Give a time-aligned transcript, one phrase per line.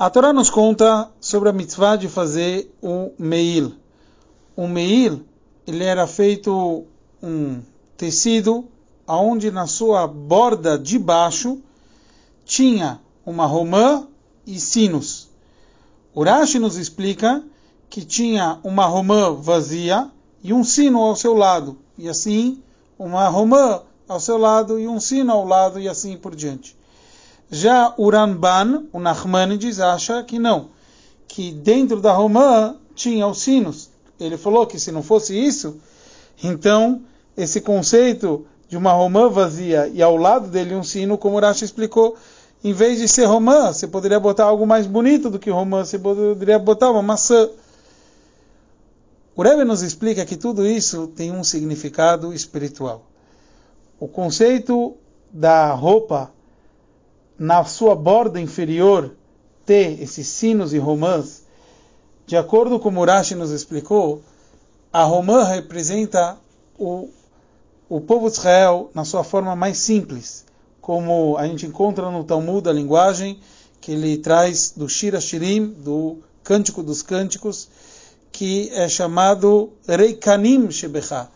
[0.00, 3.72] A Torá nos conta sobre a mitzvah de fazer o meil.
[4.54, 5.22] O meil,
[5.66, 6.84] ele era feito
[7.20, 7.60] um
[7.96, 8.64] tecido
[9.04, 11.58] aonde na sua borda de baixo
[12.44, 14.06] tinha uma romã
[14.46, 15.30] e sinos.
[16.14, 17.42] Urashi nos explica
[17.90, 20.08] que tinha uma romã vazia
[20.44, 22.62] e um sino ao seu lado, e assim
[22.96, 26.78] uma romã ao seu lado e um sino ao lado e assim por diante.
[27.50, 30.68] Já o Ramban, o Nachmanides, acha que não,
[31.26, 33.90] que dentro da romã tinha os sinos.
[34.20, 35.80] Ele falou que se não fosse isso,
[36.42, 37.02] então
[37.36, 41.64] esse conceito de uma romã vazia e ao lado dele um sino, como o Rashi
[41.64, 42.16] explicou,
[42.62, 45.98] em vez de ser romã, você poderia botar algo mais bonito do que romã, você
[45.98, 47.48] poderia botar uma maçã.
[49.34, 53.06] O Rebbe nos explica que tudo isso tem um significado espiritual.
[54.00, 54.96] O conceito
[55.32, 56.32] da roupa
[57.38, 59.14] na sua borda inferior
[59.64, 61.44] ter esses sinos e romãs,
[62.26, 64.22] de acordo com Murashi nos explicou,
[64.92, 66.36] a romã representa
[66.78, 67.08] o,
[67.88, 70.44] o povo de Israel na sua forma mais simples,
[70.80, 73.38] como a gente encontra no Talmud, a linguagem
[73.80, 77.68] que ele traz do Shira Shirim, do Cântico dos Cânticos,
[78.32, 81.28] que é chamado Reikanim Shebecha.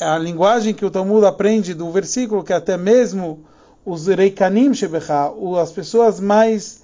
[0.00, 3.44] É a linguagem que o Talmud aprende do versículo que até mesmo
[3.84, 6.82] os Reikanim Shebecha, as pessoas mais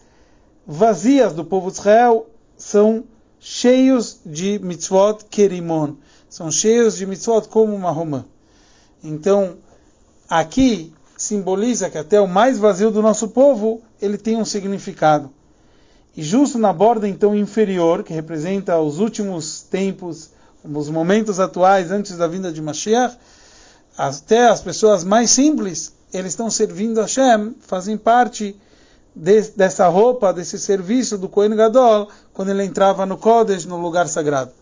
[0.66, 3.04] vazias do povo de Israel, são
[3.40, 5.94] cheios de mitzvot kerimon,
[6.28, 8.24] são cheios de mitzvot como uma romã.
[9.02, 9.56] Então,
[10.28, 15.30] aqui simboliza que até o mais vazio do nosso povo, ele tem um significado.
[16.16, 20.30] E justo na borda então inferior, que representa os últimos tempos,
[20.64, 23.16] os momentos atuais antes da vinda de Mashiach,
[23.96, 28.56] até as pessoas mais simples, eles estão servindo a Hashem, fazem parte
[29.14, 34.08] de, dessa roupa, desse serviço do Kohen Gadol, quando ele entrava no Kodesh, no lugar
[34.08, 34.52] sagrado.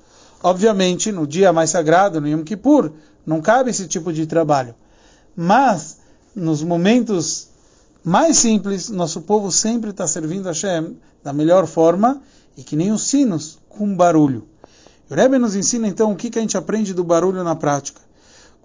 [0.42, 2.92] Obviamente, no dia mais sagrado, no Yom Kippur,
[3.24, 4.74] não cabe esse tipo de trabalho.
[5.34, 5.98] Mas,
[6.34, 7.48] nos momentos
[8.02, 12.22] mais simples, nosso povo sempre está servindo a Hashem da melhor forma
[12.56, 14.46] e que nem os sinos, com barulho.
[15.10, 18.05] O Rebbe nos ensina então o que, que a gente aprende do barulho na prática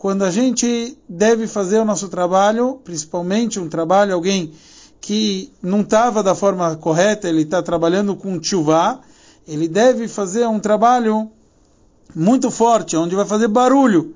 [0.01, 4.51] quando a gente deve fazer o nosso trabalho, principalmente um trabalho, alguém
[4.99, 8.99] que não estava da forma correta, ele está trabalhando com tchuvá,
[9.47, 11.29] ele deve fazer um trabalho
[12.15, 14.15] muito forte, onde vai fazer barulho.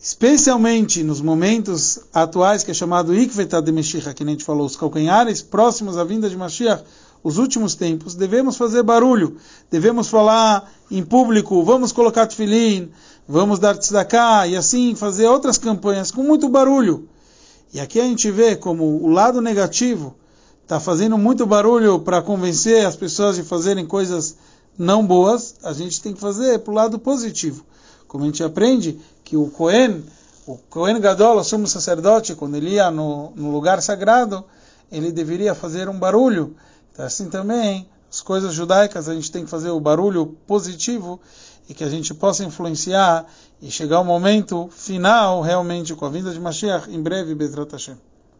[0.00, 4.74] Especialmente nos momentos atuais, que é chamado Ikveta de Meshiach, que a gente falou, os
[4.74, 6.82] calcanhares próximos à vinda de Mashiach,
[7.22, 9.36] os últimos tempos, devemos fazer barulho,
[9.70, 12.90] devemos falar em público, vamos colocar tefilim,
[13.28, 17.08] vamos dar tzedakah e assim fazer outras campanhas com muito barulho.
[17.72, 20.14] E aqui a gente vê como o lado negativo
[20.62, 24.36] está fazendo muito barulho para convencer as pessoas de fazerem coisas
[24.76, 27.64] não boas, a gente tem que fazer para o lado positivo.
[28.08, 30.02] Como a gente aprende que o Cohen,
[30.46, 34.44] o Cohen Gadol, o sumo sacerdote, quando ele ia no, no lugar sagrado,
[34.90, 36.54] ele deveria fazer um barulho.
[36.92, 41.20] Então, assim também, as coisas judaicas, a gente tem que fazer o barulho positivo
[41.68, 43.26] e que a gente possa influenciar
[43.60, 47.96] e chegar ao momento final, realmente, com a vinda de Mashiach, em breve, Bezrat Hashem.